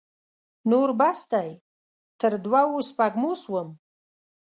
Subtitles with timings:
[0.69, 1.49] نور بس دی؛
[2.19, 3.67] تر دوو سپږمو سوم.